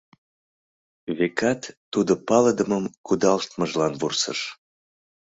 [1.17, 4.39] Векат, тудо палыдымым кудалыштмыжлан вурсыш.